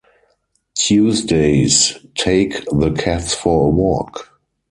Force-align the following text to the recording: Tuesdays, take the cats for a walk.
Tuesdays, 0.73 1.95
take 2.15 2.65
the 2.71 2.89
cats 2.97 3.35
for 3.35 3.67
a 3.67 3.69
walk. 3.69 4.31